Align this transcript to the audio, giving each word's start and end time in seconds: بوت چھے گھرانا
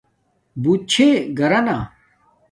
بوت 0.61 0.81
چھے 0.91 1.09
گھرانا 1.37 1.77